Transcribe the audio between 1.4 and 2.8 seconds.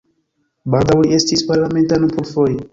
parlamentano plurfoje.